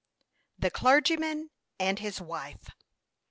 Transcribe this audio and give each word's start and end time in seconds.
THE 0.57 0.71
CLERGYMAN 0.71 1.51
AND 1.79 1.99
HIS 1.99 2.19
WIFE. 2.19 2.69